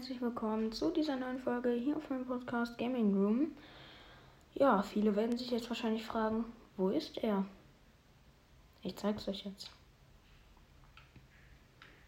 herzlich 0.00 0.22
willkommen 0.22 0.72
zu 0.72 0.90
dieser 0.90 1.14
neuen 1.16 1.40
Folge 1.40 1.72
hier 1.72 1.94
auf 1.94 2.08
meinem 2.08 2.24
Podcast 2.24 2.78
Gaming 2.78 3.12
Room. 3.12 3.52
Ja, 4.54 4.82
viele 4.82 5.14
werden 5.14 5.36
sich 5.36 5.50
jetzt 5.50 5.68
wahrscheinlich 5.68 6.06
fragen, 6.06 6.46
wo 6.78 6.88
ist 6.88 7.18
er? 7.18 7.44
Ich 8.82 8.96
zeig's 8.96 9.28
euch 9.28 9.44
jetzt. 9.44 9.70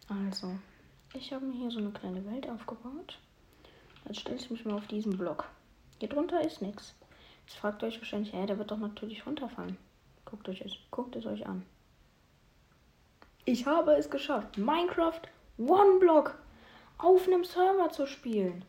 Also, 0.09 0.55
ich 1.13 1.31
habe 1.31 1.45
mir 1.45 1.53
hier 1.53 1.69
so 1.69 1.77
eine 1.77 1.91
kleine 1.91 2.25
Welt 2.25 2.49
aufgebaut. 2.49 3.19
Jetzt 4.07 4.21
stelle 4.21 4.37
ich 4.37 4.49
mich 4.49 4.65
mal 4.65 4.73
auf 4.73 4.87
diesen 4.87 5.15
Block. 5.15 5.45
Hier 5.99 6.09
drunter 6.09 6.41
ist 6.41 6.63
nichts. 6.63 6.95
Jetzt 7.45 7.57
fragt 7.59 7.83
ihr 7.83 7.89
euch 7.89 7.99
wahrscheinlich, 7.99 8.33
hä, 8.33 8.47
der 8.47 8.57
wird 8.57 8.71
doch 8.71 8.79
natürlich 8.79 9.23
runterfallen. 9.27 9.77
Guckt, 10.25 10.49
euch 10.49 10.61
es, 10.61 10.73
guckt 10.89 11.15
es 11.15 11.27
euch 11.27 11.45
an. 11.45 11.63
Ich 13.45 13.67
habe 13.67 13.91
es 13.93 14.09
geschafft. 14.09 14.57
Minecraft 14.57 15.21
One 15.59 15.99
Block 15.99 16.39
auf 16.97 17.27
einem 17.27 17.43
Server 17.43 17.89
zu 17.89 18.05
spielen. 18.05 18.63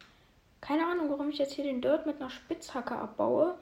Keine 0.61 0.87
Ahnung, 0.87 1.11
warum 1.11 1.29
ich 1.29 1.39
jetzt 1.39 1.53
hier 1.53 1.65
den 1.65 1.83
Dirt 1.83 2.07
mit 2.07 2.21
einer 2.21 2.31
Spitzhacke 2.31 2.97
abbaue. 2.97 3.55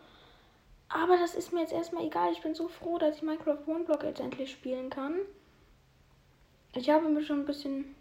Aber 0.89 1.17
das 1.17 1.35
ist 1.35 1.53
mir 1.53 1.61
jetzt 1.61 1.73
erstmal 1.73 2.05
egal. 2.05 2.33
Ich 2.33 2.43
bin 2.43 2.55
so 2.55 2.69
froh, 2.69 2.99
dass 2.99 3.17
ich 3.17 3.23
Minecraft 3.23 3.67
One 3.67 3.85
Block 3.85 4.03
jetzt 4.05 4.21
endlich 4.21 4.53
spielen 4.53 4.91
kann. 4.91 5.17
Ich 6.75 6.91
habe 6.91 7.09
mir 7.09 7.23
schon 7.23 7.41
ein 7.41 7.47
bisschen 7.47 7.95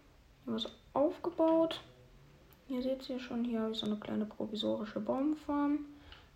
was 0.44 0.66
aufgebaut. 0.94 1.80
Hier 2.68 2.82
seht 2.82 3.08
ihr 3.08 3.18
schon, 3.18 3.44
hier 3.44 3.60
habe 3.60 3.72
ich 3.72 3.78
so 3.78 3.86
eine 3.86 3.96
kleine 3.96 4.24
provisorische 4.24 5.00
Baumfarm. 5.00 5.86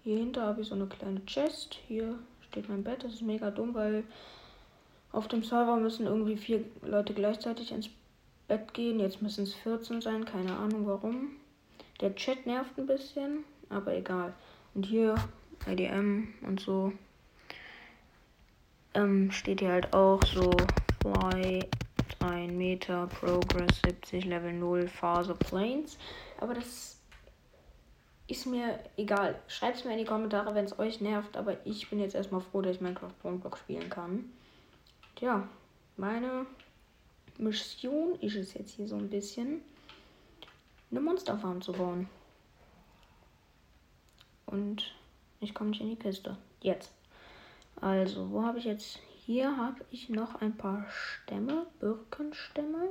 Hier 0.03 0.19
hinter 0.19 0.43
habe 0.43 0.61
ich 0.61 0.69
so 0.69 0.75
eine 0.75 0.87
kleine 0.87 1.25
Chest. 1.27 1.79
Hier 1.87 2.19
steht 2.41 2.69
mein 2.69 2.85
Bett. 2.85 3.05
Das 3.05 3.15
ist 3.15 3.23
mega 3.23 3.51
dumm, 3.51 3.75
weil 3.75 4.05
auf 5.13 5.29
dem 5.29 5.43
Server 5.43 5.77
müssen 5.77 6.07
irgendwie 6.07 6.37
vier 6.37 6.65
Leute 6.83 7.15
gleichzeitig 7.15 7.73
ins 7.73 7.89
Bett 8.49 8.75
gehen. 8.75 9.01
Jetzt 9.01 9.23
müssen 9.23 9.45
es 9.45 9.55
14 9.55 10.01
sein, 10.01 10.25
keine 10.25 10.57
Ahnung 10.57 10.87
warum. 10.87 11.31
Der 12.01 12.15
Chat 12.15 12.47
nervt 12.47 12.77
ein 12.79 12.87
bisschen, 12.87 13.45
aber 13.69 13.95
egal. 13.95 14.35
Und 14.75 14.85
hier 14.85 15.15
IDM 15.67 16.35
und 16.43 16.61
so 16.61 16.93
ähm, 18.95 19.31
steht 19.31 19.61
hier 19.61 19.73
halt 19.73 19.93
auch 19.93 20.23
so 20.25 20.51
Fly 21.01 21.69
1 22.21 22.53
Meter, 22.53 23.07
Progress 23.07 23.81
70, 23.85 24.25
Level 24.25 24.53
0, 24.53 24.89
Phase 24.89 25.35
Planes. 25.35 25.99
Aber 26.41 26.55
das 26.55 26.99
ist 28.27 28.47
mir 28.47 28.81
egal. 28.97 29.39
Schreibt 29.49 29.79
es 29.79 29.85
mir 29.85 29.93
in 29.93 29.99
die 29.99 30.05
Kommentare, 30.05 30.55
wenn 30.55 30.65
es 30.65 30.79
euch 30.79 31.01
nervt. 31.01 31.37
Aber 31.37 31.57
ich 31.65 31.89
bin 31.89 32.01
jetzt 32.01 32.15
erstmal 32.15 32.41
froh, 32.41 32.63
dass 32.63 32.77
ich 32.77 32.83
Minecraft 32.83 33.13
Block 33.23 33.59
spielen 33.59 33.89
kann. 33.89 34.31
Tja, 35.15 35.49
meine 35.97 36.47
Mission 37.39 38.19
ist 38.21 38.37
es 38.37 38.55
jetzt 38.55 38.73
hier 38.73 38.89
so 38.89 38.97
ein 38.97 39.11
bisschen, 39.11 39.61
eine 40.91 41.01
Monsterfarm 41.01 41.61
zu 41.61 41.73
bauen. 41.73 42.09
Und 44.47 44.95
ich 45.41 45.55
komme 45.55 45.71
nicht 45.71 45.81
in 45.81 45.91
die 45.91 45.97
Kiste. 45.97 46.37
Jetzt. 46.61 46.93
Also, 47.81 48.31
wo 48.31 48.43
habe 48.43 48.59
ich 48.59 48.65
jetzt? 48.65 49.01
Hier 49.27 49.57
habe 49.57 49.85
ich 49.91 50.09
noch 50.09 50.41
ein 50.41 50.57
paar 50.57 50.87
Stämme, 50.89 51.67
Birkenstämme. 51.81 52.89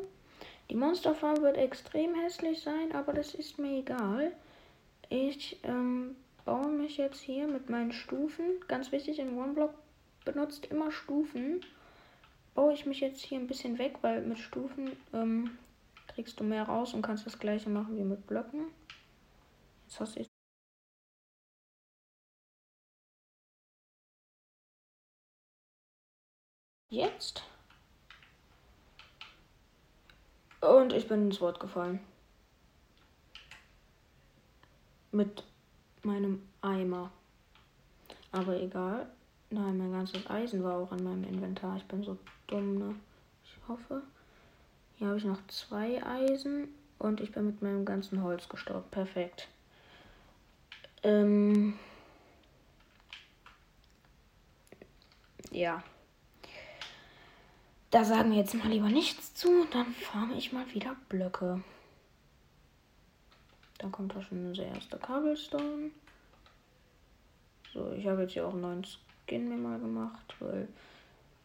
Die 0.70 0.76
Monsterfarm 0.76 1.42
wird 1.42 1.58
extrem 1.58 2.14
hässlich 2.14 2.62
sein, 2.62 2.92
aber 2.92 3.14
das 3.14 3.34
ist 3.34 3.58
mir 3.58 3.80
egal. 3.80 4.34
Ich 5.10 5.60
ähm, 5.64 6.16
baue 6.44 6.68
mich 6.68 6.98
jetzt 6.98 7.22
hier 7.22 7.48
mit 7.48 7.70
meinen 7.70 7.94
Stufen. 7.94 8.46
Ganz 8.68 8.92
wichtig, 8.92 9.20
in 9.20 9.38
OneBlock 9.38 9.74
benutzt 10.26 10.66
immer 10.66 10.92
Stufen 10.92 11.62
baue 12.56 12.74
ich 12.74 12.86
mich 12.88 13.02
jetzt 13.02 13.22
hier 13.22 13.38
ein 13.40 13.48
bisschen 13.48 13.78
weg, 13.78 13.98
weil 14.02 14.22
mit 14.22 14.40
Stufen 14.40 14.92
ähm, 15.14 15.58
kriegst 16.08 16.40
du 16.40 16.44
mehr 16.44 16.64
raus 16.64 16.94
und 16.94 17.04
kannst 17.04 17.26
das 17.26 17.38
gleiche 17.38 17.70
machen 17.70 17.98
wie 17.98 18.04
mit 18.04 18.26
Blöcken. 18.26 18.72
Jetzt 19.86 20.00
hast 20.00 20.16
du 20.16 20.26
Jetzt. 26.90 27.44
Und 30.62 30.94
ich 30.94 31.08
bin 31.08 31.26
ins 31.26 31.42
Wort 31.42 31.60
gefallen. 31.60 32.00
Mit 35.12 35.44
meinem 36.04 36.48
Eimer. 36.62 37.12
Aber 38.32 38.56
egal. 38.62 39.12
Nein, 39.50 39.78
mein 39.78 39.92
ganzes 39.92 40.30
Eisen 40.30 40.64
war 40.64 40.78
auch 40.78 40.92
in 40.92 41.04
meinem 41.04 41.24
Inventar. 41.24 41.78
Ich 41.78 41.86
bin 41.86 42.04
so 42.04 42.18
dumm, 42.48 42.78
ne? 42.78 42.96
Ich 43.44 43.56
hoffe. 43.68 44.02
Hier 44.98 45.08
habe 45.08 45.18
ich 45.18 45.26
noch 45.26 45.46
zwei 45.48 46.04
Eisen 46.04 46.70
und 47.00 47.20
ich 47.22 47.32
bin 47.32 47.46
mit 47.46 47.62
meinem 47.62 47.86
ganzen 47.86 48.24
Holz 48.24 48.50
gestorben. 48.50 48.90
Perfekt. 48.92 49.48
Ähm. 51.04 51.78
Ja. 55.52 55.84
Da 57.92 58.04
sagen 58.04 58.32
wir 58.32 58.40
jetzt 58.40 58.56
mal 58.56 58.68
lieber 58.68 58.90
nichts 58.90 59.34
zu. 59.36 59.66
Dann 59.72 59.94
farme 59.94 60.36
ich 60.36 60.52
mal 60.52 60.66
wieder 60.74 60.96
Blöcke. 61.08 61.64
Dann 63.78 63.92
kommt 63.92 64.16
da 64.16 64.22
schon 64.22 64.48
unser 64.48 64.66
erster 64.66 64.98
Cobblestone. 64.98 65.92
So, 67.74 67.92
ich 67.92 68.08
habe 68.08 68.24
jetzt 68.24 68.34
hier 68.34 68.48
auch 68.48 68.54
einen 68.54 68.62
neuen 68.62 68.88
Skin 69.26 69.50
mir 69.50 69.58
mal 69.58 69.80
gemacht, 69.80 70.36
weil 70.40 70.68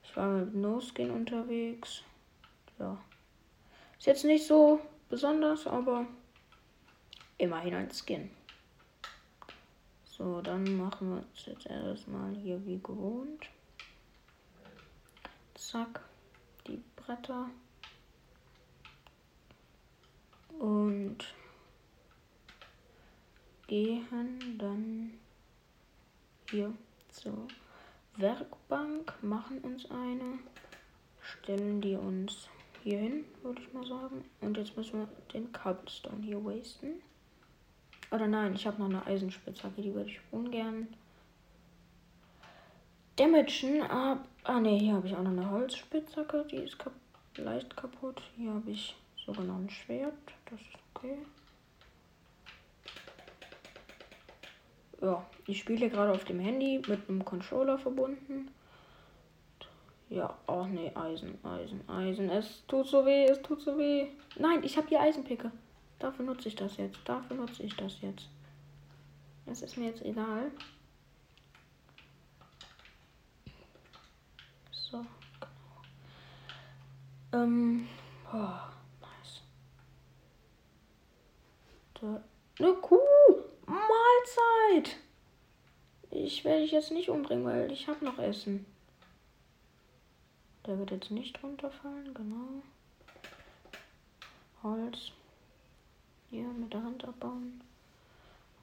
ich 0.03 0.15
war 0.15 0.29
mit 0.29 0.55
No 0.55 0.81
Skin 0.81 1.11
unterwegs. 1.11 2.03
Ja. 2.79 2.99
Ist 3.99 4.07
jetzt 4.07 4.25
nicht 4.25 4.47
so 4.47 4.81
besonders, 5.09 5.67
aber 5.67 6.07
immerhin 7.39 7.75
ein 7.75 7.91
Skin. 7.91 8.31
So, 10.05 10.43
dann 10.43 10.77
machen 10.77 11.15
wir 11.15 11.25
es 11.35 11.47
jetzt 11.47 11.67
erstmal 11.67 12.35
hier 12.35 12.63
wie 12.67 12.79
gewohnt. 12.83 13.49
Zack, 15.55 16.03
die 16.67 16.83
Bretter. 16.97 17.49
Und 20.59 21.35
gehen 23.67 24.59
dann 24.59 25.15
hier 26.51 26.75
so 27.11 27.47
Werkbank, 28.17 29.15
machen 29.23 29.59
uns 29.61 29.91
eine, 29.91 30.39
stellen 31.21 31.81
die 31.81 31.97
uns 31.97 32.49
hier 32.83 32.99
hin, 32.99 33.25
würde 33.43 33.63
ich 33.63 33.73
mal 33.73 33.87
sagen. 33.87 34.25
Und 34.41 34.57
jetzt 34.57 34.77
müssen 34.77 35.01
wir 35.01 35.09
den 35.33 35.53
Cobblestone 35.53 36.23
hier 36.23 36.45
wasten. 36.45 37.03
Oder 38.11 38.27
nein, 38.27 38.55
ich 38.55 38.67
habe 38.67 38.79
noch 38.79 38.89
eine 38.89 39.07
Eisenspitzhacke, 39.07 39.83
die 39.83 39.95
würde 39.95 40.11
ich 40.11 40.21
ungern 40.31 40.89
damagen. 43.17 43.83
Ab 43.83 44.27
ah 44.45 44.61
ne, 44.61 44.79
hier 44.79 44.95
habe 44.95 45.07
ich 45.07 45.15
auch 45.15 45.23
noch 45.23 45.31
eine 45.31 45.51
Holzspitzhacke, 45.51 46.47
die 46.51 46.57
ist 46.57 46.79
kap 46.79 46.93
leicht 47.37 47.77
kaputt. 47.77 48.21
Hier 48.37 48.53
habe 48.53 48.71
ich 48.71 48.97
sogar 49.25 49.45
noch 49.45 49.57
ein 49.57 49.71
Schwert, 49.71 50.15
das 50.51 50.61
ist 50.61 50.79
okay. 50.95 51.19
ja, 55.03 55.27
ich 55.51 55.59
spiele 55.59 55.91
gerade 55.91 56.13
auf 56.13 56.25
dem 56.25 56.39
Handy 56.39 56.81
mit 56.87 57.09
einem 57.09 57.25
Controller 57.25 57.77
verbunden. 57.79 58.51
Ja, 60.09 60.37
oh 60.47 60.65
nee, 60.65 60.91
Eisen, 60.95 61.39
Eisen, 61.45 61.89
Eisen. 61.89 62.31
Es 62.31 62.65
tut 62.67 62.87
so 62.87 63.05
weh, 63.05 63.25
es 63.27 63.43
tut 63.43 63.61
so 63.61 63.77
weh. 63.77 64.09
Nein, 64.39 64.63
ich 64.65 64.77
habe 64.77 64.89
hier 64.89 65.01
Eisenpicke. 65.01 65.51
Dafür 65.99 66.25
nutze 66.25 66.49
ich 66.49 66.55
das 66.55 66.77
jetzt. 66.77 66.99
Dafür 67.05 67.37
nutze 67.37 67.63
ich 67.63 67.77
das 67.77 68.01
jetzt. 68.01 68.29
Es 69.47 69.63
ist 69.63 69.77
mir 69.77 69.87
jetzt 69.87 70.05
egal. 70.05 70.51
So, 74.71 75.05
genau. 77.31 77.45
Ähm, 77.45 77.89
oh, 78.33 78.37
nice. 79.01 79.43
Da, 82.01 82.23
eine 82.59 82.75
Kuh. 82.75 82.99
Mahlzeit. 83.67 84.97
Ich 86.23 86.45
werde 86.45 86.61
dich 86.61 86.73
jetzt 86.73 86.91
nicht 86.91 87.09
umbringen, 87.09 87.47
weil 87.47 87.73
ich 87.73 87.89
habe 87.89 88.05
noch 88.05 88.19
Essen. 88.19 88.67
Der 90.67 90.79
wird 90.79 90.91
jetzt 90.91 91.11
nicht 91.11 91.43
runterfallen, 91.43 92.13
genau. 92.13 92.63
Holz. 94.63 95.13
Hier 96.29 96.47
mit 96.49 96.75
der 96.75 96.83
Hand 96.83 97.05
abbauen. 97.05 97.63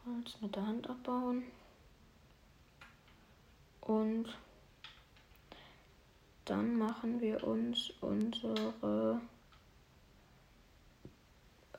Holz 0.06 0.36
mit 0.40 0.56
der 0.56 0.68
Hand 0.68 0.88
abbauen. 0.88 1.44
Und 3.82 4.38
dann 6.46 6.78
machen 6.78 7.20
wir 7.22 7.44
uns 7.44 7.92
unsere 8.02 9.20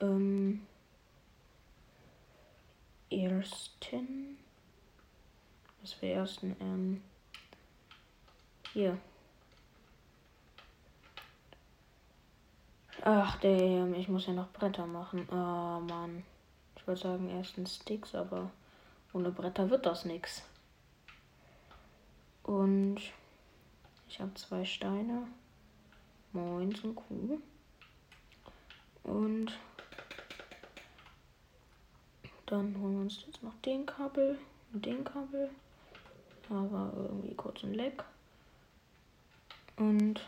ähm, 0.01 0.67
ersten. 3.09 4.37
Wir 5.99 6.13
ersten, 6.15 6.55
ähm. 6.61 7.01
Hier. 8.73 8.97
Ach, 13.01 13.37
der, 13.37 13.87
ich 13.93 14.07
muss 14.07 14.27
ja 14.27 14.33
noch 14.33 14.51
Bretter 14.51 14.85
machen. 14.85 15.27
Oh, 15.31 15.79
Mann. 15.79 16.23
Ich 16.75 16.85
würde 16.85 17.01
sagen, 17.01 17.29
erstens 17.29 17.75
Sticks, 17.75 18.13
aber 18.13 18.51
ohne 19.13 19.31
Bretter 19.31 19.69
wird 19.69 19.85
das 19.85 20.05
nichts. 20.05 20.43
Und 22.43 22.97
ich 24.07 24.19
habe 24.19 24.33
zwei 24.35 24.65
Steine. 24.65 25.27
Moin 26.31 26.73
zum 26.75 26.95
Kuh. 26.95 27.39
Und 29.03 29.57
dann 32.45 32.75
holen 32.79 32.95
wir 32.95 33.01
uns 33.01 33.23
jetzt 33.25 33.41
noch 33.43 33.55
den 33.65 33.85
Kabel 33.85 34.37
und 34.73 34.85
den 34.85 35.03
Kabel. 35.03 35.49
Da 36.49 36.55
war 36.71 36.91
irgendwie 36.95 37.35
kurz 37.35 37.63
ein 37.63 37.75
Leck. 37.75 38.03
Und 39.77 40.19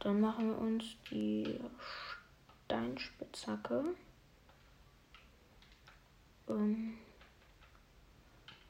dann 0.00 0.20
machen 0.20 0.50
wir 0.50 0.58
uns 0.58 0.84
die 1.10 1.58
Steinspitzhacke. 2.66 3.84
Ähm, 6.48 6.98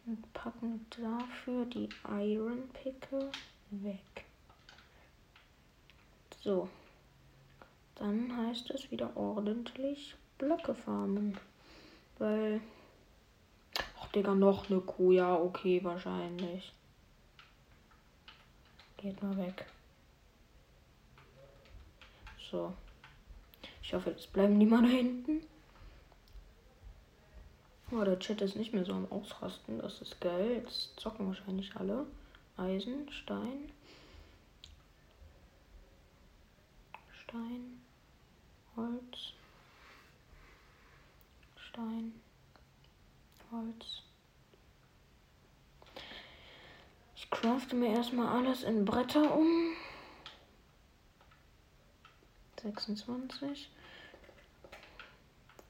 und 0.07 0.33
packen 0.33 0.87
dafür 0.91 1.67
die 1.67 1.89
Iron 2.09 2.69
Picke 2.71 3.31
weg. 3.71 4.25
So. 6.41 6.69
Dann 7.97 8.35
heißt 8.37 8.71
es 8.71 8.91
wieder 8.91 9.17
ordentlich 9.17 10.15
Blöcke 10.39 10.75
farmen. 10.75 11.37
Weil. 12.19 12.61
Digga, 14.15 14.35
noch 14.35 14.71
eine 14.71 14.81
Kuh. 14.81 15.13
Ja, 15.13 15.35
okay, 15.35 15.83
wahrscheinlich. 15.85 16.73
Geht 18.97 19.23
mal 19.23 19.37
weg. 19.37 19.67
So. 22.51 22.73
Ich 23.83 23.95
hoffe, 23.95 24.11
jetzt 24.11 24.33
bleiben 24.33 24.59
die 24.59 24.67
mal 24.67 24.83
da 24.83 24.89
hinten. 24.89 25.43
Oh, 27.91 28.05
der 28.05 28.19
Chat 28.19 28.41
ist 28.43 28.57
nicht 28.57 28.75
mehr 28.75 28.85
so 28.85 28.93
am 28.93 29.11
Ausrasten. 29.11 29.79
Das 29.79 30.03
ist 30.03 30.21
geil. 30.21 30.63
Jetzt 30.63 30.99
zocken 31.01 31.27
wahrscheinlich 31.27 31.75
alle. 31.77 32.07
Eisen, 32.57 33.11
Stein. 33.11 33.73
Stein. 37.13 37.81
Holz. 38.77 39.33
Stein. 41.57 42.13
Holz. 43.51 44.03
Ich 47.17 47.31
crafte 47.31 47.75
mir 47.75 47.91
erstmal 47.91 48.29
alles 48.29 48.63
in 48.63 48.85
Bretter 48.85 49.35
um. 49.35 49.73
26. 52.63 53.71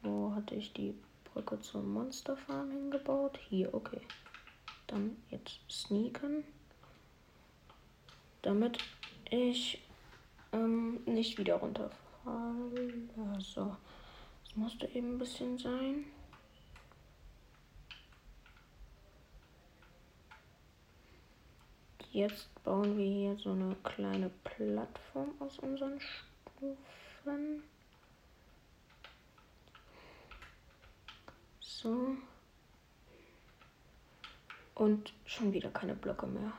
Wo 0.03 0.35
hatte 0.35 0.55
ich 0.55 0.73
die 0.73 0.95
Brücke 1.25 1.61
zum 1.61 1.93
Monsterfarm 1.93 2.71
hingebaut? 2.71 3.39
Hier, 3.49 3.73
okay. 3.75 4.01
Dann 4.87 5.17
jetzt 5.31 5.61
sneaken. 5.71 6.45
Damit 8.43 8.79
ich 9.31 9.83
ähm, 10.53 11.01
nicht 11.05 11.39
wieder 11.39 11.57
runterfalle. 11.57 13.09
So. 13.41 13.77
Das 14.45 14.57
musste 14.57 14.87
eben 14.87 15.15
ein 15.15 15.19
bisschen 15.19 15.59
sein. 15.59 16.05
Jetzt 22.11 22.49
bauen 22.65 22.97
wir 22.97 23.05
hier 23.05 23.37
so 23.37 23.51
eine 23.51 23.77
kleine 23.85 24.31
Plattform 24.43 25.31
aus 25.41 25.59
unseren 25.59 26.01
Stufen. 26.01 27.63
So. 31.61 32.17
Und 34.75 35.13
schon 35.27 35.53
wieder 35.53 35.71
keine 35.71 35.95
Blöcke 35.95 36.27
mehr. 36.27 36.53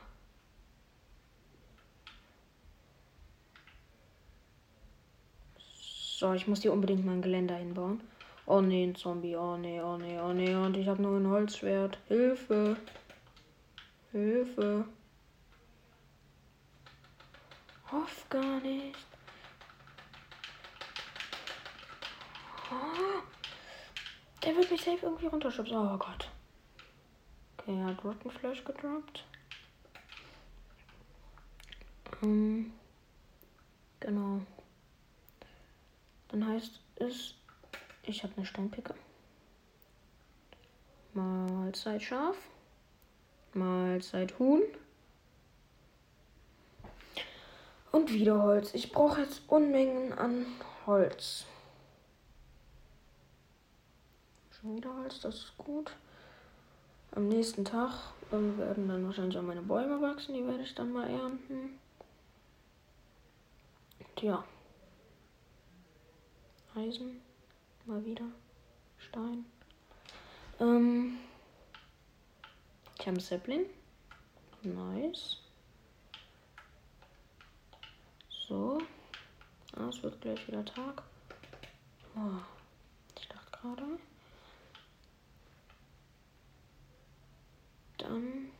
So, 5.58 6.32
ich 6.34 6.46
muss 6.46 6.62
hier 6.62 6.72
unbedingt 6.72 7.04
mein 7.04 7.22
Geländer 7.22 7.56
hinbauen. 7.56 8.02
Oh 8.46 8.60
ne, 8.60 8.84
ein 8.84 8.94
Zombie. 8.94 9.36
Oh 9.36 9.56
ne, 9.56 9.82
oh 9.82 9.96
ne, 9.96 10.22
oh 10.22 10.32
ne. 10.32 10.62
Und 10.62 10.76
ich 10.76 10.86
habe 10.86 11.02
nur 11.02 11.18
ein 11.18 11.26
Holzschwert. 11.28 11.98
Hilfe. 12.08 12.76
Hilfe. 14.12 14.84
Hoff 17.90 18.28
gar 18.28 18.60
nicht. 18.60 18.96
Oh. 22.70 23.22
Der 24.44 24.56
wird 24.56 24.70
mich 24.70 24.82
safe 24.82 24.98
irgendwie 25.02 25.26
runterschubsen. 25.26 25.76
Oh 25.76 25.98
Gott. 25.98 26.30
Okay, 27.58 27.78
er 27.78 27.86
hat 27.86 28.04
Rotten 28.04 28.30
Flash 28.30 28.64
gedroppt. 28.64 29.24
Ähm, 32.22 32.72
genau. 33.98 34.40
Dann 36.28 36.46
heißt 36.46 36.80
es, 36.96 37.34
ich 38.02 38.22
habe 38.22 38.34
eine 38.36 38.46
Steinpicke. 38.46 38.94
Mahlzeit 41.12 42.02
Schaf. 42.02 42.36
Mahlzeit 43.52 44.38
Huhn. 44.38 44.62
Und 47.92 48.12
wieder 48.12 48.42
Holz. 48.42 48.74
Ich 48.74 48.92
brauche 48.92 49.22
jetzt 49.22 49.42
Unmengen 49.48 50.12
an 50.12 50.46
Holz. 50.86 51.44
Schon 54.60 54.76
wieder 54.76 54.94
Holz, 54.94 55.20
das 55.20 55.34
ist 55.36 55.58
gut. 55.58 55.96
Am 57.12 57.28
nächsten 57.28 57.64
Tag 57.64 58.12
ähm, 58.32 58.56
werden 58.58 58.88
dann 58.88 59.04
wahrscheinlich 59.04 59.36
auch 59.36 59.42
meine 59.42 59.62
Bäume 59.62 60.00
wachsen. 60.00 60.34
Die 60.34 60.46
werde 60.46 60.62
ich 60.62 60.74
dann 60.74 60.92
mal 60.92 61.08
ernten. 61.08 61.78
Und 63.98 64.22
ja. 64.22 64.44
Eisen. 66.76 67.20
Mal 67.86 68.04
wieder. 68.04 68.26
Stein. 68.98 69.44
Ähm, 70.60 71.18
ich 72.98 73.06
habe 73.06 73.16
ein 73.16 73.20
Sapling. 73.20 73.66
Nice. 74.62 75.38
So. 78.50 78.82
Ah, 79.76 79.88
es 79.90 80.02
wird 80.02 80.20
gleich 80.20 80.48
wieder 80.48 80.64
Tag. 80.64 81.04
Oh, 82.16 82.42
ich 83.16 83.28
dachte 83.28 83.50
gerade. 83.52 83.84
Dann 87.98 88.50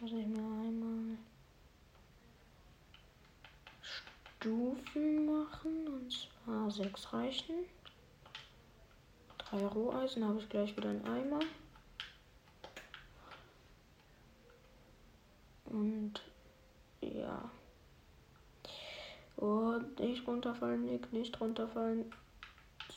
muss 0.00 0.12
ich 0.12 0.26
mir 0.28 0.38
einmal 0.38 1.18
Stufen 3.82 5.26
machen. 5.26 5.88
Und 5.88 6.12
zwar 6.12 6.70
sechs 6.70 7.12
reichen. 7.12 7.56
Drei 9.36 9.66
Roheisen 9.66 10.24
habe 10.24 10.38
ich 10.38 10.48
gleich 10.48 10.76
wieder 10.76 10.90
einen 10.90 11.04
Eimer. 11.08 11.40
Und 15.64 16.22
ja. 17.00 17.50
Und 19.44 20.00
nicht 20.00 20.26
runterfallen, 20.26 20.86
Nick, 20.86 21.12
nicht 21.12 21.38
runterfallen. 21.38 22.10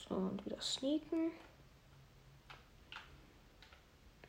So, 0.08 0.16
und 0.16 0.46
wieder 0.46 0.62
sneaken. 0.62 1.32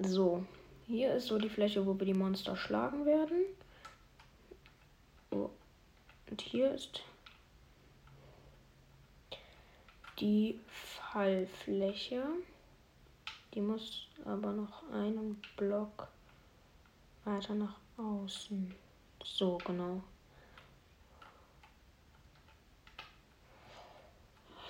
So, 0.01 0.45
hier 0.89 1.15
ist 1.15 1.29
so 1.29 1.39
die 1.39 1.49
Fläche, 1.49 1.87
wo 1.87 1.97
wir 1.97 2.07
die 2.07 2.15
Monster 2.15 2.57
schlagen 2.57 3.07
werden. 3.07 3.45
Oh. 5.31 5.51
Und 6.29 6.41
hier 6.41 6.73
ist 6.73 7.05
die 10.19 10.59
Fallfläche. 10.67 12.25
Die 13.55 13.61
muss 13.61 14.09
aber 14.25 14.53
noch 14.53 14.91
einen 14.91 15.41
Block 15.57 16.09
weiter 17.25 17.55
nach 17.55 17.77
außen. 17.97 18.75
So, 19.23 19.59
genau. 19.65 20.03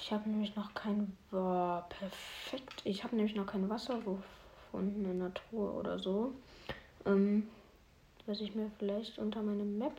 Ich 0.09 0.15
habe 0.15 0.31
nämlich 0.31 0.57
noch 0.57 0.73
kein. 0.73 1.15
Boah, 1.31 1.87
perfekt. 1.91 2.81
Ich 2.85 3.05
habe 3.05 3.15
nämlich 3.15 3.37
noch 3.37 3.45
kein 3.45 3.69
Wasser 3.69 3.99
gefunden 3.99 5.05
in 5.05 5.19
der 5.21 5.35
Truhe 5.35 5.71
oder 5.71 5.99
so. 5.99 6.33
Ähm, 7.05 7.47
was 8.25 8.41
ich 8.41 8.55
mir 8.55 8.71
vielleicht 8.79 9.19
unter 9.19 9.43
meine 9.43 9.65
Map 9.65 9.93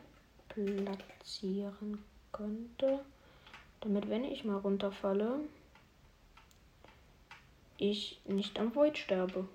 platzieren 0.48 2.02
könnte. 2.32 3.04
Damit, 3.82 4.10
wenn 4.10 4.24
ich 4.24 4.44
mal 4.44 4.56
runterfalle, 4.56 5.42
ich 7.78 8.20
nicht 8.24 8.58
am 8.58 8.74
Void 8.74 8.98
sterbe. 8.98 9.46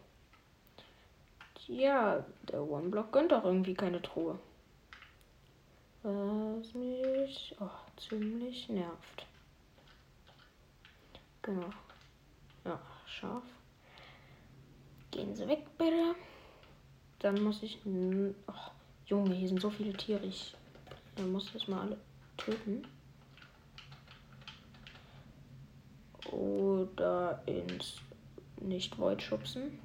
Ja, 1.68 2.24
der 2.44 2.64
One-Block 2.64 3.12
gönnt 3.12 3.34
auch 3.34 3.44
irgendwie 3.44 3.74
keine 3.74 4.02
Truhe. 4.02 4.40
Was 6.04 6.74
mich 6.74 7.54
oh, 7.60 7.68
ziemlich 7.98 8.70
nervt. 8.70 9.26
Genau. 11.46 11.70
Ja, 12.66 12.80
scharf. 13.06 13.44
Gehen 15.12 15.36
Sie 15.36 15.48
weg, 15.48 15.64
bitte. 15.78 16.16
Dann 17.20 17.44
muss 17.44 17.62
ich. 17.62 17.78
Oh, 17.86 18.54
Junge, 19.06 19.36
hier 19.36 19.48
sind 19.48 19.62
so 19.62 19.70
viele 19.70 19.94
Tiere. 19.94 20.26
Ich 20.26 20.56
muss 21.32 21.54
das 21.54 21.68
mal 21.68 21.82
alle 21.82 21.98
töten. 22.38 22.88
Oder 26.32 27.44
ins 27.46 27.98
nicht 28.60 28.98
Void 28.98 29.22
schubsen. 29.22 29.80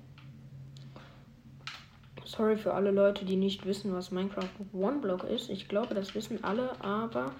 Sorry 2.24 2.56
für 2.56 2.72
alle 2.72 2.90
Leute, 2.90 3.26
die 3.26 3.36
nicht 3.36 3.66
wissen, 3.66 3.92
was 3.92 4.10
Minecraft 4.10 4.48
One 4.72 5.00
Block 5.00 5.24
ist. 5.24 5.50
Ich 5.50 5.68
glaube, 5.68 5.94
das 5.94 6.14
wissen 6.14 6.42
alle, 6.42 6.82
aber 6.82 7.32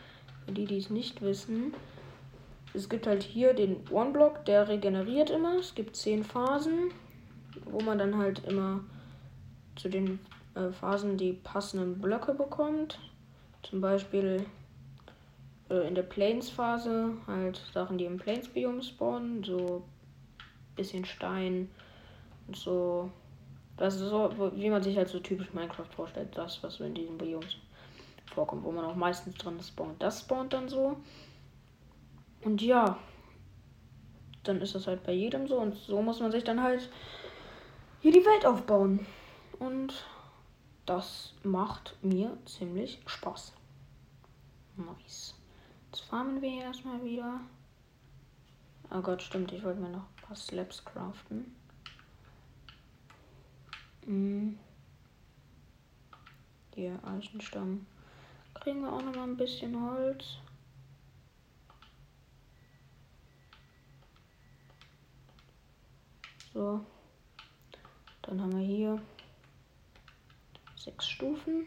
für 0.44 0.52
die, 0.52 0.66
die 0.66 0.76
es 0.76 0.90
nicht 0.90 1.22
wissen, 1.22 1.72
es 2.74 2.88
gibt 2.88 3.06
halt 3.06 3.22
hier 3.22 3.54
den 3.54 3.88
One 3.90 4.12
Block, 4.12 4.44
der 4.44 4.68
regeneriert 4.68 5.30
immer. 5.30 5.58
Es 5.58 5.74
gibt 5.74 5.96
zehn 5.96 6.24
Phasen, 6.24 6.90
wo 7.64 7.80
man 7.80 7.98
dann 7.98 8.16
halt 8.16 8.44
immer 8.46 8.80
zu 9.76 9.88
den 9.88 10.20
äh, 10.54 10.70
Phasen 10.70 11.16
die 11.16 11.32
passenden 11.32 12.00
Blöcke 12.00 12.34
bekommt. 12.34 12.98
Zum 13.62 13.80
Beispiel 13.80 14.46
äh, 15.68 15.86
in 15.88 15.94
der 15.94 16.02
Plains-Phase 16.02 17.12
halt 17.26 17.60
Sachen, 17.72 17.98
die 17.98 18.04
im 18.04 18.18
Plains-Biom 18.18 18.82
spawnen, 18.82 19.42
so 19.42 19.82
bisschen 20.76 21.04
Stein 21.04 21.68
und 22.46 22.56
so. 22.56 23.10
Das 23.76 23.94
ist 23.94 24.10
so, 24.10 24.52
wie 24.56 24.70
man 24.70 24.82
sich 24.82 24.96
halt 24.96 25.08
so 25.08 25.20
typisch 25.20 25.52
Minecraft 25.54 25.88
vorstellt, 25.96 26.36
das, 26.36 26.62
was 26.62 26.74
so 26.76 26.84
in 26.84 26.94
diesen 26.94 27.16
Bioms 27.16 27.56
vorkommt, 28.34 28.62
wo 28.62 28.70
man 28.70 28.84
auch 28.84 28.94
meistens 28.94 29.36
drin 29.36 29.58
spawnt. 29.60 30.02
Das 30.02 30.20
spawnt 30.20 30.52
dann 30.52 30.68
so. 30.68 30.96
Und 32.42 32.62
ja, 32.62 32.98
dann 34.44 34.60
ist 34.60 34.74
das 34.74 34.86
halt 34.86 35.02
bei 35.04 35.12
jedem 35.12 35.46
so 35.46 35.58
und 35.58 35.74
so 35.74 36.00
muss 36.00 36.20
man 36.20 36.32
sich 36.32 36.44
dann 36.44 36.62
halt 36.62 36.88
hier 38.00 38.12
die 38.12 38.24
Welt 38.24 38.46
aufbauen. 38.46 39.06
Und 39.58 40.06
das 40.86 41.34
macht 41.42 41.96
mir 42.02 42.36
ziemlich 42.46 43.00
Spaß. 43.06 43.52
Nice. 44.76 45.34
Jetzt 45.86 46.02
farmen 46.02 46.40
wir 46.40 46.62
erstmal 46.62 47.04
wieder. 47.04 47.40
Oh 48.90 49.00
Gott, 49.02 49.22
stimmt, 49.22 49.52
ich 49.52 49.62
wollte 49.62 49.80
mir 49.80 49.90
noch 49.90 50.04
ein 50.04 50.22
paar 50.22 50.36
Slabs 50.36 50.84
craften. 50.84 51.54
Mhm. 54.06 54.58
Hier, 56.74 56.98
Eichenstamm. 57.04 57.86
Kriegen 58.54 58.82
wir 58.82 58.92
auch 58.92 59.02
noch 59.02 59.14
mal 59.14 59.24
ein 59.24 59.36
bisschen 59.36 59.90
Holz. 59.90 60.38
So. 66.52 66.84
Dann 68.22 68.40
haben 68.40 68.56
wir 68.56 68.64
hier 68.64 69.02
sechs 70.76 71.08
Stufen. 71.08 71.66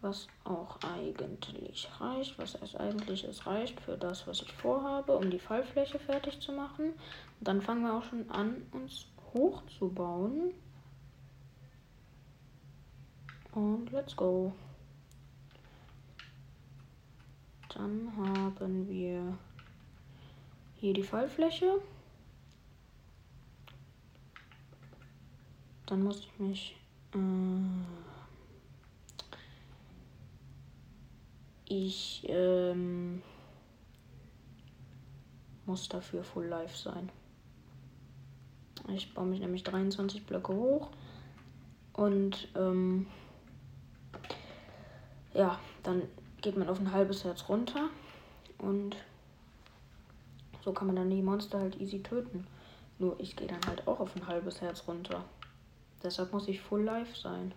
Was 0.00 0.28
auch 0.44 0.78
eigentlich 0.82 1.88
reicht. 1.98 2.38
Was 2.38 2.60
heißt 2.60 2.76
eigentlich? 2.76 3.24
Es 3.24 3.46
reicht 3.46 3.80
für 3.80 3.96
das, 3.96 4.26
was 4.26 4.42
ich 4.42 4.52
vorhabe, 4.52 5.16
um 5.16 5.30
die 5.30 5.38
Fallfläche 5.38 5.98
fertig 5.98 6.40
zu 6.40 6.52
machen. 6.52 6.90
Und 6.90 7.48
dann 7.48 7.62
fangen 7.62 7.84
wir 7.84 7.94
auch 7.94 8.04
schon 8.04 8.30
an, 8.30 8.66
uns 8.72 9.06
hochzubauen. 9.32 10.52
Und 13.52 13.90
let's 13.92 14.14
go. 14.14 14.52
Dann 17.74 18.12
haben 18.16 18.88
wir 18.88 19.38
hier 20.76 20.92
die 20.92 21.02
Fallfläche. 21.02 21.80
Dann 25.86 26.02
muss 26.02 26.20
ich 26.20 26.38
mich. 26.38 26.76
Äh, 27.14 27.18
ich 31.66 32.24
ähm, 32.28 33.22
muss 35.66 35.88
dafür 35.88 36.22
Full 36.22 36.46
Life 36.46 36.76
sein. 36.76 37.10
Ich 38.88 39.14
baue 39.14 39.26
mich 39.26 39.40
nämlich 39.40 39.64
23 39.64 40.26
Blöcke 40.26 40.54
hoch. 40.54 40.90
Und 41.94 42.48
ähm, 42.54 43.06
ja, 45.32 45.58
dann 45.82 46.02
geht 46.42 46.56
man 46.56 46.68
auf 46.68 46.80
ein 46.80 46.92
halbes 46.92 47.24
Herz 47.24 47.48
runter. 47.48 47.88
Und 48.58 48.96
so 50.62 50.72
kann 50.72 50.86
man 50.86 50.96
dann 50.96 51.10
die 51.10 51.22
Monster 51.22 51.60
halt 51.60 51.80
easy 51.80 52.02
töten. 52.02 52.46
Nur 52.98 53.18
ich 53.18 53.36
gehe 53.36 53.48
dann 53.48 53.60
halt 53.66 53.86
auch 53.88 54.00
auf 54.00 54.14
ein 54.16 54.26
halbes 54.26 54.60
Herz 54.60 54.86
runter. 54.86 55.24
Deshalb 56.04 56.32
muss 56.34 56.48
ich 56.48 56.60
Full 56.60 56.82
Life 56.82 57.16
sein. 57.16 57.54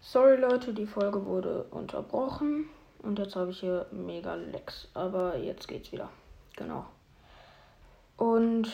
Sorry 0.00 0.36
Leute, 0.36 0.74
die 0.74 0.86
Folge 0.86 1.24
wurde 1.24 1.64
unterbrochen. 1.64 2.68
Und 3.02 3.18
jetzt 3.18 3.34
habe 3.34 3.50
ich 3.50 3.60
hier 3.60 3.86
mega 3.90 4.34
Lex. 4.34 4.88
Aber 4.92 5.38
jetzt 5.38 5.66
geht's 5.66 5.92
wieder. 5.92 6.10
Genau. 6.56 6.84
Und 8.18 8.68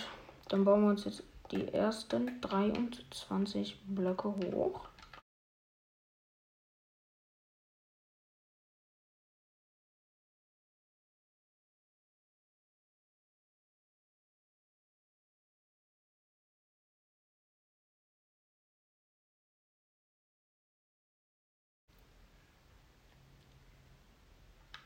dann 0.48 0.64
bauen 0.64 0.82
wir 0.82 0.90
uns 0.90 1.04
jetzt 1.04 1.22
die 1.52 1.68
ersten 1.72 2.40
23 2.40 3.80
Blöcke 3.86 4.34
hoch. 4.52 4.88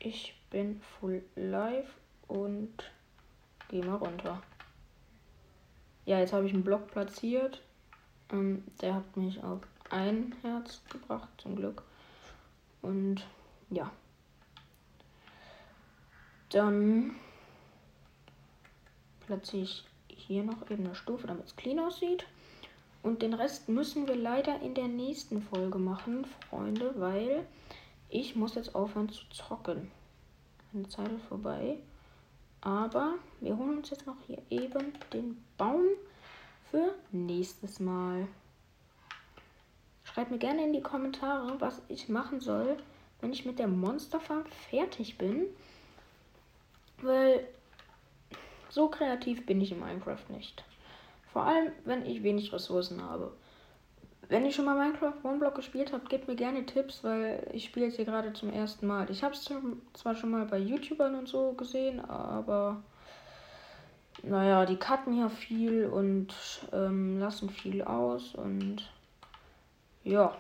Ich 0.01 0.35
bin 0.51 0.81
full 0.81 1.25
live 1.35 1.93
und 2.29 2.73
gehe 3.69 3.85
mal 3.85 3.97
runter. 3.97 4.41
Ja, 6.05 6.21
jetzt 6.21 6.33
habe 6.33 6.47
ich 6.47 6.55
einen 6.55 6.65
Block 6.65 6.91
platziert. 6.91 7.63
Ähm, 8.31 8.65
der 8.81 8.95
hat 8.95 9.17
mich 9.17 9.43
auf 9.43 9.61
ein 9.91 10.35
Herz 10.43 10.83
gebracht, 10.89 11.29
zum 11.39 11.57
Glück. 11.57 11.83
Und 12.81 13.27
ja. 13.71 13.91
Dann 16.51 17.17
platziere 19.27 19.65
ich 19.65 19.85
hier 20.09 20.45
noch 20.45 20.71
eben 20.71 20.87
eine 20.87 20.95
Stufe, 20.95 21.27
damit 21.27 21.47
es 21.47 21.57
clean 21.57 21.79
aussieht. 21.81 22.25
Und 23.03 23.23
den 23.23 23.35
Rest 23.35 23.69
müssen 23.69 24.07
wir 24.07 24.17
leider 24.17 24.61
in 24.61 24.75
der 24.75 24.89
nächsten 24.89 25.43
Folge 25.43 25.79
machen, 25.79 26.27
Freunde, 26.49 26.95
weil 26.97 27.47
ich 28.09 28.37
muss 28.37 28.55
jetzt 28.55 28.75
aufhören 28.75 29.09
zu 29.09 29.29
zocken. 29.31 29.91
Meine 30.73 30.89
Zeit 30.89 31.11
ist 31.13 31.25
vorbei. 31.25 31.79
Aber 32.61 33.15
wir 33.41 33.57
holen 33.57 33.79
uns 33.79 33.91
jetzt 33.91 34.07
noch 34.07 34.17
hier 34.27 34.43
eben 34.51 34.93
den 35.13 35.43
Baum 35.57 35.85
für 36.71 36.95
nächstes 37.13 37.79
Mal. 37.79 38.27
Schreibt 40.05 40.31
mir 40.31 40.39
gerne 40.39 40.65
in 40.65 40.73
die 40.73 40.83
Kommentare, 40.83 41.61
was 41.61 41.83
ich 41.89 42.09
machen 42.09 42.41
soll, 42.41 42.77
wenn 43.21 43.33
ich 43.33 43.45
mit 43.45 43.59
der 43.59 43.69
Monsterfarm 43.69 44.45
fertig 44.71 45.19
bin. 45.19 45.47
Weil 47.01 47.47
so 48.71 48.89
kreativ 48.89 49.47
bin 49.47 49.61
ich 49.61 49.73
in 49.73 49.81
Minecraft 49.81 50.29
nicht. 50.31 50.65
Vor 51.33 51.43
allem, 51.43 51.73
wenn 51.85 52.05
ich 52.07 52.23
wenig 52.23 52.53
Ressourcen 52.53 53.03
habe. 53.03 53.33
Wenn 54.29 54.45
ihr 54.45 54.53
schon 54.53 54.67
mal 54.67 54.77
Minecraft 54.77 55.25
One 55.25 55.39
Block 55.39 55.55
gespielt 55.55 55.93
habt, 55.93 56.11
gebt 56.11 56.29
mir 56.29 56.37
gerne 56.37 56.67
Tipps, 56.67 57.03
weil 57.03 57.49
ich 57.55 57.65
spiele 57.65 57.87
es 57.87 57.97
hier 57.97 58.05
gerade 58.05 58.35
zum 58.35 58.53
ersten 58.53 58.87
Mal. 58.87 59.11
Ich 59.11 59.25
habe 59.25 59.35
es 59.35 59.51
zwar 59.95 60.15
schon 60.15 60.31
mal 60.31 60.45
bei 60.45 60.59
YouTubern 60.59 61.15
und 61.15 61.29
so 61.29 61.53
gesehen, 61.55 62.01
aber 62.05 62.83
naja, 64.23 64.67
die 64.67 64.77
cutten 64.77 65.19
ja 65.19 65.31
viel 65.31 65.87
und 65.87 66.35
ähm, 66.73 67.19
lassen 67.19 67.49
viel 67.49 67.83
aus 67.83 68.35
und 68.35 68.91
ja, 70.05 70.37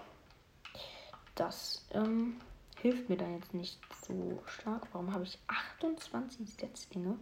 das 1.35 1.87
ähm, 1.93 2.37
hilft 2.81 3.09
mir 3.09 3.17
da 3.17 3.27
jetzt 3.29 3.55
nicht 3.55 3.81
so 4.05 4.39
stark. 4.47 4.87
Warum 4.93 5.15
habe 5.15 5.25
ich 5.25 5.39
28 5.47 6.53
Setzlinge? 6.53 7.17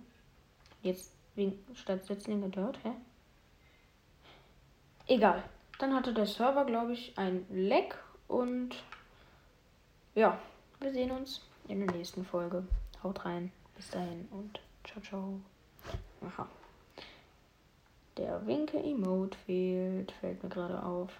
Jetzt 0.82 1.12
wegen 1.36 1.58
statt 1.74 2.04
Setzlinge 2.04 2.48
dort, 2.48 2.82
hä? 2.82 2.92
Egal. 5.06 5.44
Dann 5.78 5.94
hatte 5.94 6.14
der 6.14 6.26
Server, 6.26 6.64
glaube 6.64 6.92
ich, 6.92 7.16
ein 7.18 7.46
Leck 7.50 7.96
und 8.28 8.76
ja, 10.14 10.38
wir 10.80 10.92
sehen 10.92 11.10
uns 11.10 11.42
in 11.68 11.86
der 11.86 11.94
nächsten 11.94 12.24
Folge. 12.24 12.66
Haut 13.02 13.24
rein. 13.24 13.52
Bis 13.76 13.90
dahin 13.90 14.26
und 14.30 14.58
ciao, 14.84 15.00
ciao. 15.02 15.40
Aha. 16.26 16.48
Der 18.16 18.46
Winke-Emote 18.46 19.36
fehlt, 19.44 20.12
fällt 20.12 20.42
mir 20.42 20.48
gerade 20.48 20.82
auf. 20.82 21.10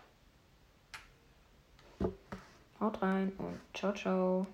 Haut 2.80 3.02
rein 3.02 3.32
und 3.36 3.60
ciao, 3.74 3.92
ciao. 3.92 4.46